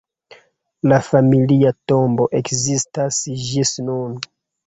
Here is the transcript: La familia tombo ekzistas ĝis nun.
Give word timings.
La 0.91 0.97
familia 1.07 1.73
tombo 1.91 2.25
ekzistas 2.39 3.19
ĝis 3.49 3.77
nun. 3.91 4.19